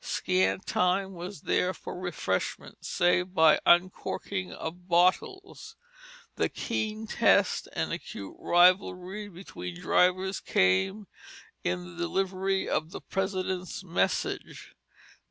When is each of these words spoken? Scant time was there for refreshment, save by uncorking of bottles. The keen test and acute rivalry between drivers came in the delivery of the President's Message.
Scant 0.03 0.65
time 0.65 1.13
was 1.13 1.41
there 1.41 1.75
for 1.75 1.95
refreshment, 1.95 2.83
save 2.87 3.35
by 3.35 3.59
uncorking 3.67 4.51
of 4.51 4.87
bottles. 4.87 5.75
The 6.37 6.49
keen 6.49 7.05
test 7.05 7.67
and 7.73 7.93
acute 7.93 8.35
rivalry 8.39 9.27
between 9.29 9.79
drivers 9.79 10.39
came 10.39 11.05
in 11.63 11.85
the 11.85 11.95
delivery 12.01 12.67
of 12.67 12.89
the 12.89 12.99
President's 13.01 13.83
Message. 13.83 14.73